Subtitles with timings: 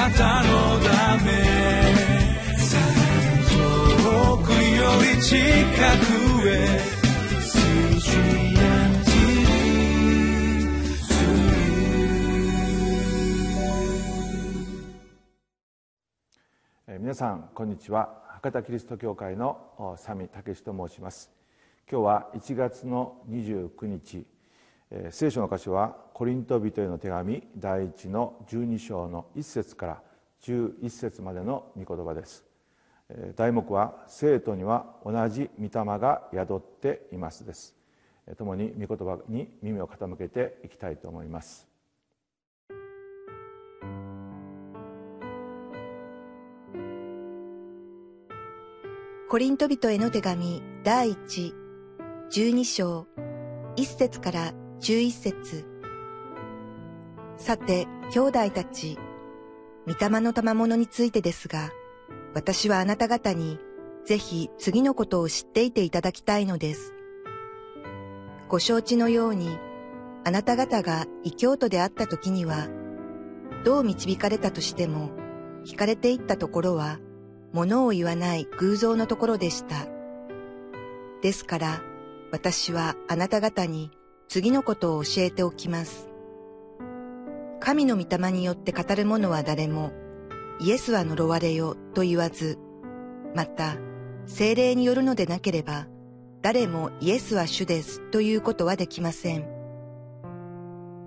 [0.00, 1.30] なたのため。
[4.02, 4.56] 遠くよ
[5.02, 6.50] り近くへ。
[16.98, 18.22] 皆さんこんにちは。
[18.28, 21.30] 博多キリスト教会の佐見武と申します。
[21.90, 24.26] 今日は1月の29日。
[25.10, 30.02] 聖書の箇所はコリント人への手紙第1の12章の1節から
[30.42, 32.44] 11節までの御言葉です。
[33.36, 37.76] 題目は「生徒には同じ御霊が宿っています」です。
[38.36, 41.68] 共に御言葉に耳を傾けていきたいと思います。
[49.28, 51.54] コリント人への手紙第一
[52.30, 53.06] 12章
[53.76, 55.66] 1節から11節
[57.36, 58.98] さて、兄弟たち、
[59.86, 61.70] 御霊の賜物についてですが、
[62.34, 63.58] 私はあなた方に
[64.06, 66.94] ぜひ次のことを知っていていただきたいのです。
[68.48, 69.58] ご承知のように、
[70.24, 72.68] あなた方が異教徒であった時には、
[73.64, 75.10] どう導かれたとしても、
[75.66, 76.98] 惹かれていったところは、
[77.52, 79.86] 物を言わない偶像のところでした。
[81.20, 81.82] ですから、
[82.32, 83.90] 私はあなた方に
[84.30, 86.08] 次のことを教えておきます。
[87.58, 89.90] 神の御霊によって語る者は誰も、
[90.60, 92.56] イエスは呪われよと言わず、
[93.34, 93.74] また、
[94.26, 95.88] 精霊によるのでなければ、
[96.42, 99.48] 誰もイエスは主ですということはできません。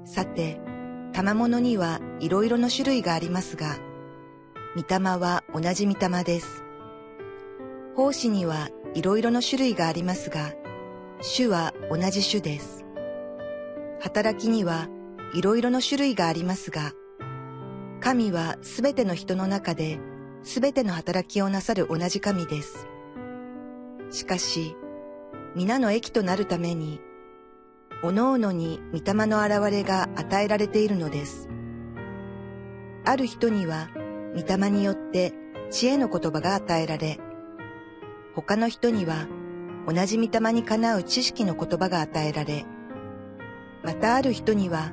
[0.04, 0.60] さて、
[1.14, 3.78] 賜物にはいろいろな種類がありますが、
[4.76, 6.66] 御霊は同じ御霊です。
[7.96, 10.52] 奉仕にはいろいろな種類がありますが、
[11.22, 12.83] 主は同じ主です。
[14.04, 14.90] 働きには
[15.34, 16.92] いろいろな種類がありますが、
[18.02, 19.98] 神はすべての人の中で
[20.44, 22.86] すべての働きをなさる同じ神です。
[24.10, 24.76] しかし、
[25.56, 27.00] 皆の益となるために、
[28.04, 31.48] おのおのに御霊の現れが与えられているのです。
[33.06, 33.88] ある人には
[34.36, 35.34] 御霊によって
[35.72, 37.22] 知恵の言葉が与えられ、
[38.36, 39.28] 他の人には
[39.88, 42.66] 同じ御霊にかなう知識の言葉が与えられ、
[43.84, 44.92] またある人には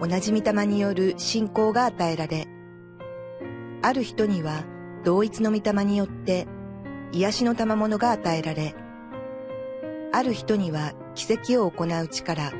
[0.00, 2.48] 同じ御霊による信仰が与えられ、
[3.80, 4.64] ある人には
[5.04, 6.46] 同一の御霊によって
[7.12, 8.74] 癒しの賜物が与えられ、
[10.12, 12.52] ある人には奇跡を行う力、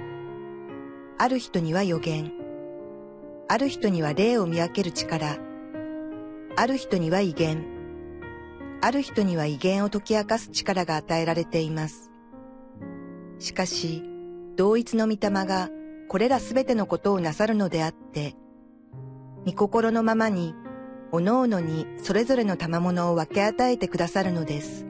[1.18, 2.32] ある人には予言、
[3.48, 5.38] ある人には霊を見分ける力、
[6.56, 7.64] ある人には威厳、
[8.80, 12.12] ある人には威厳を解き明かす力が与えられています。
[13.40, 14.04] しかし、
[14.56, 15.68] 同一の御霊が
[16.08, 18.36] これらすべてのことをなさるのであって、
[19.46, 20.54] 御心のままに、
[21.10, 24.86] おのおのにそれぞれの賜物を分け与えてくださるのです。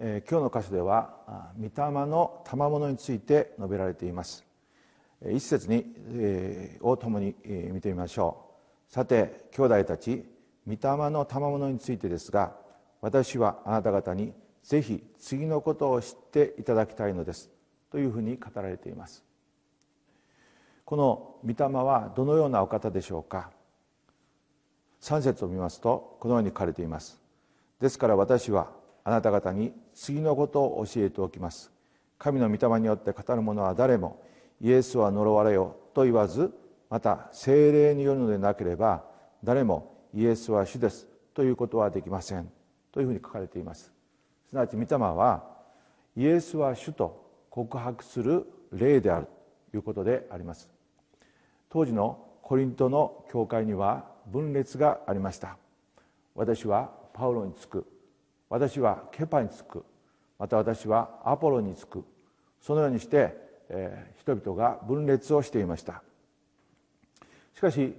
[0.00, 4.44] えー、今日の箇所では御霊の賜物について述べられています
[5.28, 8.44] 一節に、えー、を共に、えー、見てみましょ
[8.88, 10.24] うさて兄弟たち
[10.68, 12.52] 御霊の賜物についてですが
[13.00, 14.32] 私はあなた方に
[14.62, 17.50] ぜひ次のことを知っていただきたいのです。
[17.90, 19.24] というふうに語られています。
[20.84, 23.50] この御霊はどのようなお方でしょうか。
[25.00, 27.20] 3節を見ますとこのように書かれています。
[27.80, 28.70] ですから私は
[29.04, 31.70] あなた方に次のことを教えておきます。
[32.18, 34.22] 神の御霊によって語る者は誰も
[34.60, 36.52] イエスは呪われよと言わず
[36.90, 39.04] また精霊によるのでなければ
[39.44, 42.50] 誰もイエスは主ですということはできません。
[42.90, 43.97] というふうに書かれています。
[44.48, 45.44] すなわち御霊は
[46.16, 49.26] イエスは主と告白する霊である
[49.70, 50.68] ということであります。
[51.70, 55.56] 当時のコリントの教会には分裂がありました。
[56.34, 57.86] 私はパウロにつく。
[58.48, 59.84] 私はケパにつく。
[60.38, 62.04] また私はアポロにつく。
[62.60, 66.02] そのようにしてえー、人々が分裂をしていました。
[67.54, 67.94] しかし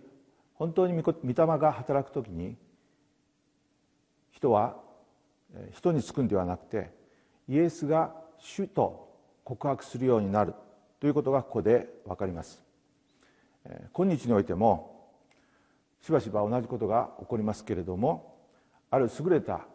[0.55, 2.55] 本当に御霊が働く時に
[4.31, 4.77] 人は
[5.73, 6.91] 人につくんではなくて
[7.47, 9.09] イエスが主と
[9.43, 10.53] 告白するようになる
[10.99, 12.61] ということがここで分かります。
[13.93, 15.11] 今日においても
[16.01, 18.35] しばしば同じことが起こりますけれども
[18.89, 19.65] ある優れた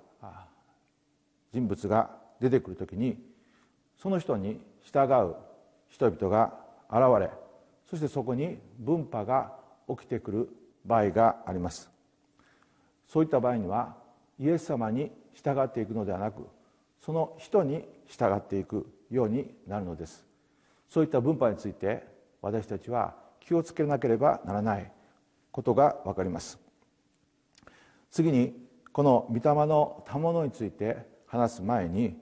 [1.52, 2.10] 人物が
[2.40, 3.18] 出てくる時に
[4.00, 5.36] その人に従う
[5.88, 6.54] 人々が
[6.90, 7.30] 現れ
[7.88, 9.52] そしてそこに分派が
[9.88, 10.48] 起きてくる
[10.84, 11.90] 場合があります。
[13.06, 13.94] そういった場合には
[14.40, 16.46] イエス様に従っていくのではなく
[17.04, 20.24] その人に従っていくようになるのです。
[20.88, 22.06] そういった分派について
[22.40, 24.90] 私たちは気をつけなければならない
[25.50, 26.58] ことが分かります。
[28.10, 28.54] 次に
[28.92, 30.96] この御霊の賜物について
[31.26, 32.16] 話す前に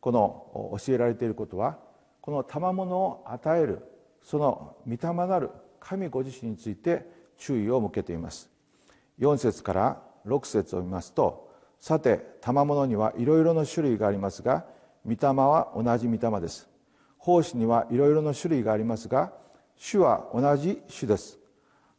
[0.00, 1.78] この教えられていることは
[2.20, 3.82] この賜物を与える
[4.22, 7.08] その御霊なる神ご自身について
[7.38, 8.50] 注意を向けています。
[9.20, 11.45] 4節から6節を見ますと
[11.80, 14.64] さて賜物にはいろいろな種類がありますが
[15.04, 16.68] 御霊は同じ御霊です。
[17.18, 19.32] 奉仕にはいろいろな種類がありますが
[19.76, 21.38] 主は同じ主です。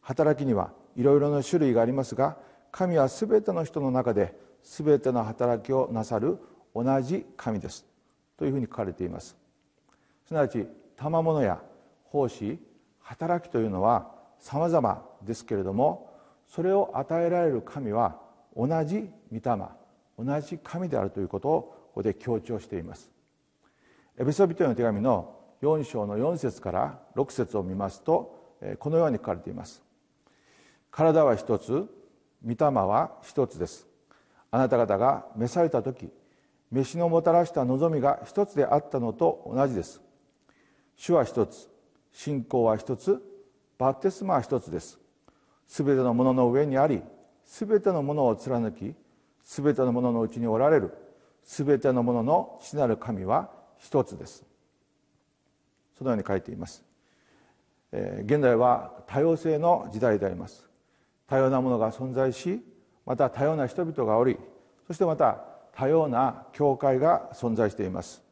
[0.00, 2.36] 働きにはいろいろな種類がありますが
[2.70, 6.38] 神は全ての人の中で全ての働きをなさる
[6.74, 7.86] 同じ神です。
[8.36, 9.36] というふうに書かれています。
[10.26, 10.66] すなわち
[10.96, 11.60] 賜物や
[12.04, 12.58] 奉仕
[13.00, 16.12] 働きというのは様々ですけれども
[16.46, 18.20] それを与えられる神は
[18.58, 19.40] 同じ御霊
[20.18, 23.08] 同じ神であるということをここで強調しています。
[24.18, 29.80] エペソビトへの手紙の4章の4節から6節を見ますとこのように書かれています。
[30.90, 31.88] 体は一つ
[32.44, 33.86] 御霊は一つです。
[34.50, 36.10] あなた方が召された時
[36.72, 40.02] 飯のもたらした望みが一つであったのと同じです。
[40.96, 41.68] 主は一つ
[42.12, 43.22] 信仰は一つ
[43.78, 44.98] バプテスマは一つです。
[45.68, 47.02] すべてのものの上にあり
[47.48, 48.94] すべてのものを貫き
[49.42, 50.92] すべてのもののうちにおられる
[51.42, 53.48] すべてのものの父なる神は
[53.78, 54.44] 一つです。
[55.96, 56.84] そのように書いています、
[57.90, 60.68] えー、現代は多様性の時代であります。
[61.26, 62.60] 多様なものが存在し
[63.06, 64.36] また多様な人々がおり
[64.86, 65.40] そしてまた
[65.72, 68.22] 多様な教会が存在しています。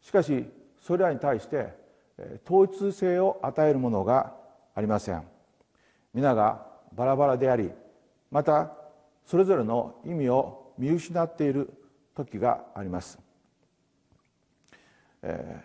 [0.00, 0.48] しかし
[0.80, 1.74] それらに対して
[2.48, 4.32] 統一性を与えるものが
[4.76, 5.24] ありません。
[6.14, 6.64] 皆が
[6.94, 7.72] バラバラであり
[8.30, 8.72] また
[9.24, 11.70] それぞれの意味を見失っている
[12.14, 13.18] 時があります、
[15.22, 15.62] え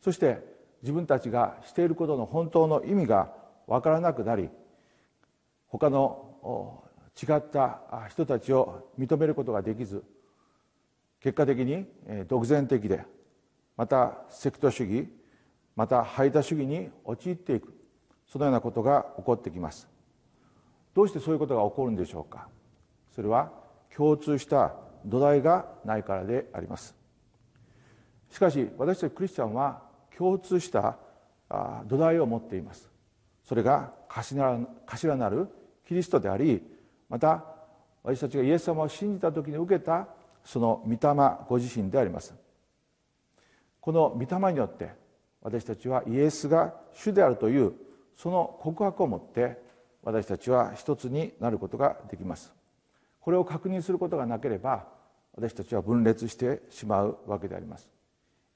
[0.00, 0.38] ー、そして
[0.82, 3.32] 自分たちがしていることの本当の意味が
[3.66, 4.48] 分からなくなり
[5.68, 6.82] 他の
[7.20, 10.02] 違った人たちを認めることができず
[11.20, 11.86] 結果的に
[12.26, 13.04] 独善的で
[13.76, 15.08] またセクト主義
[15.76, 17.72] また排他主義に陥っていく
[18.26, 19.91] そのようなことが起こってきます。
[20.94, 22.48] どうしてそういうことが起こるんでしょうか？
[23.14, 23.50] それは
[23.94, 24.74] 共通した
[25.04, 26.94] 土台がないからであります。
[28.30, 29.82] しかし私たちクリスチャンは
[30.16, 30.96] 共通した
[31.86, 32.90] 土台を持っています。
[33.44, 35.48] それが頭なる
[35.86, 36.62] キリストであり
[37.08, 37.44] また
[38.02, 40.08] 私たちがイエス様を信じた時に受けた
[40.44, 40.98] その御霊
[41.48, 42.34] ご自身であります。
[43.80, 44.90] この御霊によって
[45.40, 47.74] 私たちはイエスが主であるという
[48.16, 49.60] その告白をもって
[50.02, 52.52] 私たちは一つになることができます。
[53.20, 54.84] これを確認することがなければ
[55.34, 57.88] 私たちは分裂してしまうわけであります。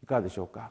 [0.02, 0.70] いかがでしょうか？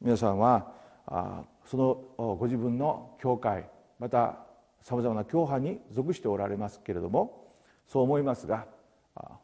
[0.00, 0.72] 皆さんは
[1.06, 3.68] あそのご自分の教会
[3.98, 4.38] また
[4.82, 7.52] さまざまな教派に属しておられますけれども
[7.86, 8.66] そう思いますが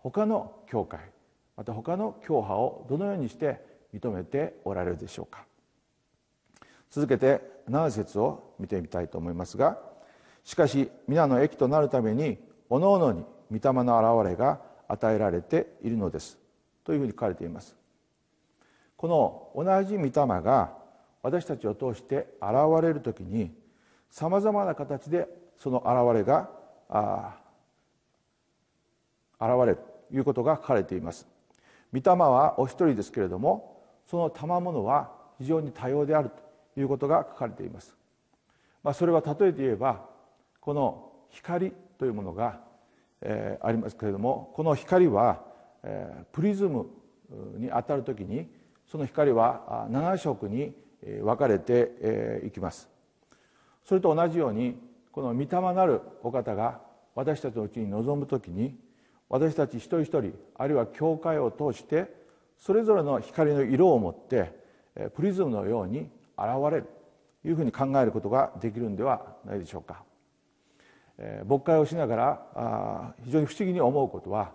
[0.01, 1.01] 他の教会
[1.57, 3.61] また他の教派をどのようにして
[3.95, 5.45] 認めておられるでしょうか？
[6.91, 9.79] 続けて7節を見てみたいと思いますが
[10.46, 12.38] しかし皆の益となるために
[12.70, 16.38] おのおのに御霊の現れが与えられているのです。
[16.84, 17.76] というふうに書かれています。
[18.96, 20.10] この同じ御霊
[20.43, 20.72] が
[21.20, 23.50] 私たちを通して現れる時に
[24.08, 25.26] さまざまな形で
[25.58, 26.48] その現れが
[29.41, 31.26] 現れるということが書かれています。
[31.93, 36.31] 御霊はお一人ですけれどもその賜物は非常に多様である
[36.74, 37.94] ということが書かれています、
[38.82, 40.16] まあ、それは例えて言えば
[40.67, 42.58] この光というものが、
[43.23, 45.44] えー、ありますけれどもこの光は、
[45.85, 46.89] えー、プリズム
[47.56, 48.49] に当たる時に
[48.91, 50.75] その光は7色に
[51.23, 52.89] 分かれていきます。
[53.85, 54.77] それと同じように
[55.13, 56.81] この御霊なるお方が
[57.15, 58.77] 私たちのうちに臨む時に
[59.29, 62.13] 私たち一人一人あるいは教会を通して
[62.58, 64.53] それぞれの光の色を持って
[65.15, 66.87] プリズムのように現れる
[67.43, 70.03] というふうに考えることができるんではないでしょうか。
[71.46, 74.53] 牧会をしながら非常に不思議に思うことは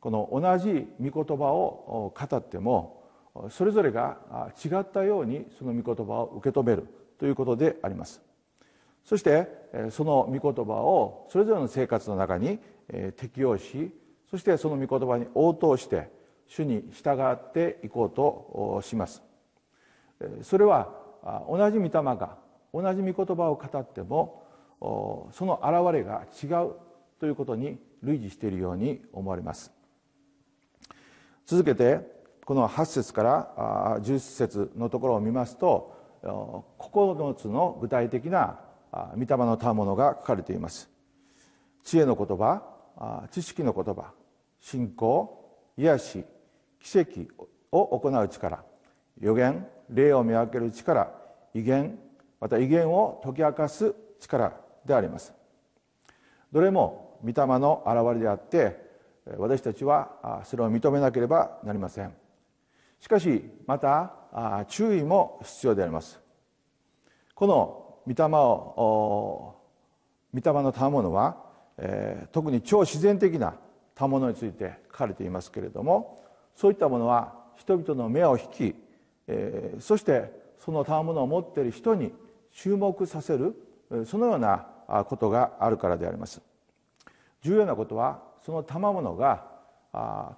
[0.00, 3.02] この同じ御言葉を語っても
[3.50, 4.18] それぞれが
[4.64, 6.86] 違ったようにその御言葉を受け止める
[7.18, 8.22] ということであります。
[9.04, 9.48] そして
[9.90, 12.58] その御言葉をそれぞれの生活の中に
[13.16, 13.92] 適用し
[14.30, 16.08] そしてその御言葉に応答して
[16.48, 19.22] 主に従っていこうとします。
[20.42, 20.92] それは
[21.48, 22.38] 同じ御霊が
[22.72, 24.39] 同じ御言葉を語っても
[24.80, 26.72] その現れが違う
[27.18, 29.72] ということに類似しているように思われます。
[31.46, 32.00] 続けて
[32.44, 38.60] この8節から10節のところを見ますと9つの具体的な
[39.14, 40.90] 御霊の賜物が書かれています。
[41.84, 42.62] 知恵の言葉
[43.30, 44.12] 知識の言葉
[44.60, 46.24] 信仰癒し
[46.80, 47.20] 奇跡
[47.72, 48.64] を行う力
[49.20, 51.10] 予言霊を見分ける力
[51.54, 51.98] 威厳
[52.40, 54.52] また威厳を解き明かす力
[54.84, 55.32] であります。
[56.52, 58.90] どれも御霊の現れであって
[59.36, 62.12] 私たちはそれを認めなければなりません。
[63.00, 66.20] しかしまた注意も必要であります。
[67.34, 69.56] この御霊を
[70.34, 71.36] 御霊の賜物は、
[71.78, 73.54] えー、特に超自然的な
[73.94, 76.22] 賜物について書かれていますけれども
[76.54, 78.74] そういったものは人々の目を引き、
[79.26, 82.12] えー、そしてその賜物を持っている人に
[82.52, 83.54] 注目させる
[84.04, 84.66] そのような
[85.08, 86.40] ことがあるからであります。
[87.42, 89.44] 重要なことはその賜物が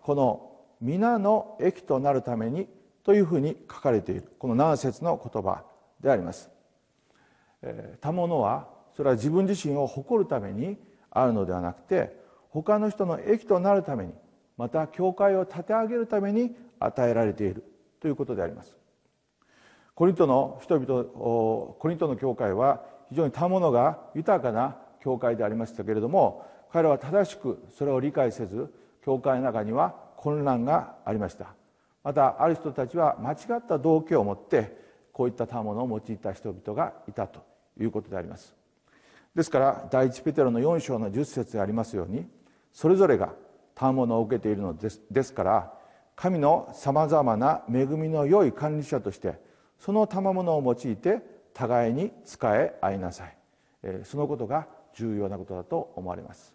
[0.03, 2.69] この皆の益となるために
[3.05, 5.65] というふうに書かれているこの7節の言葉
[6.01, 6.51] であります。
[8.01, 10.77] 賜物はそれは自分自身を誇るために
[11.11, 14.13] あるのではなくて他の人の益となるために
[14.57, 17.65] また教会を立て上げるために与えられている
[18.01, 18.77] ということであります。
[19.95, 22.83] コリントの人々コリントの教会は
[23.13, 28.73] 非常に賜物が豊かな教会でありましたけれども彼らは正しくそれを理解せず
[29.05, 31.49] 教会の中には混乱がありました。
[32.03, 34.75] またある人たちは間違った動機を持って
[35.13, 37.45] こういった賜物を用いた人々がいたと
[37.79, 38.55] いうことであります。
[39.35, 42.27] ですから第一ペテロの4章の10節でありますように
[42.73, 43.35] それぞれが
[43.75, 45.73] 賜物を受けているのですですから
[46.17, 49.39] 神のさまざまな恵みの良い管理者として
[49.79, 53.37] その賜物を用いて互いに使え合いなさい。
[54.05, 56.55] そのことが重要なことだと思われます。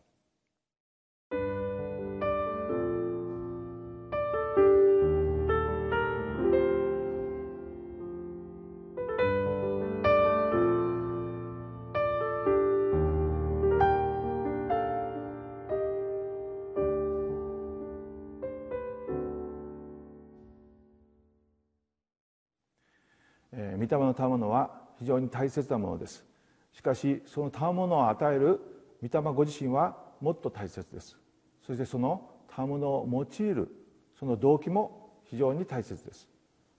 [23.79, 26.25] 御霊の賜物は非常に大切なものです。
[26.73, 28.59] しかしその賜物を与える
[29.01, 31.17] 御霊ご自身はもっと大切です。
[31.65, 33.67] そしてその賜物を用いる
[34.19, 36.27] その動機も非常に大切です。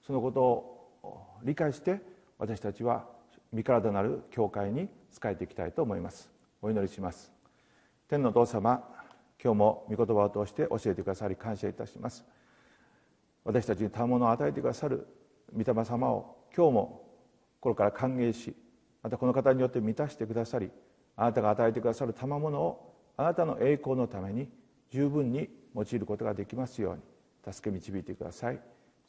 [0.06, 2.00] そのことを理解して
[2.38, 3.06] 私たちは
[3.52, 6.30] 身体なる教会に仕えていきたいと思います。
[6.60, 7.32] お祈りします。
[8.08, 8.82] 天のお父様
[9.42, 12.25] 今日も御言葉を通して教えてくださり感謝いたします。
[13.44, 15.06] 私たちに賜物を与えてくださる
[15.56, 17.07] 御霊様を今日も
[17.60, 18.54] 心から歓迎し
[19.02, 20.70] またこの方によって満たしてくださり
[21.16, 24.48] あなたが与えてくださる賜物をあなたの栄光のために
[24.90, 28.60] 十分に用いることができますように助け導いてください。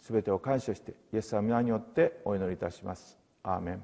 [0.01, 3.17] 全てを感謝してイエス様皆によってお祈りいたします。
[3.43, 3.83] アーメン。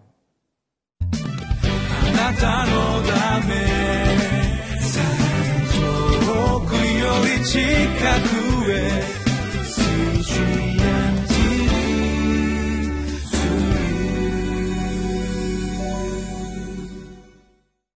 [1.02, 2.72] あなたの
[3.04, 3.56] ため
[5.76, 6.80] 遠くよ
[7.38, 7.60] り近
[8.64, 9.26] くへ